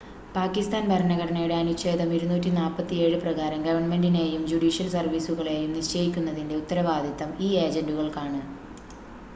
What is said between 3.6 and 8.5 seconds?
ഗവൺമെന്റിനെയും judicial സർവീസുകളെയും നിശ്ചയിക്കുന്നതിന്റെ ഉത്തരവാദിത്തം ഈ ഏജന്റുകൾക്കാണ്